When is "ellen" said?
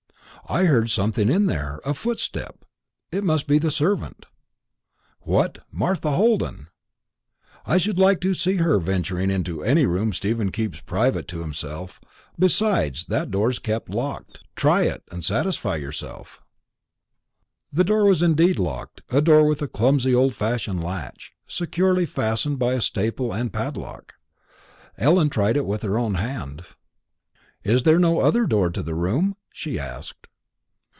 24.97-25.29